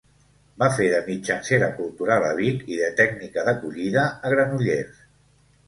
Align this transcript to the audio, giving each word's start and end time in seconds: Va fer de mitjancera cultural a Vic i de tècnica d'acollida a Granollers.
Va 0.61 0.69
fer 0.77 0.87
de 0.93 1.01
mitjancera 1.09 1.67
cultural 1.75 2.25
a 2.31 2.33
Vic 2.41 2.65
i 2.77 2.81
de 2.81 2.89
tècnica 3.03 3.47
d'acollida 3.51 4.09
a 4.17 4.35
Granollers. 4.37 5.07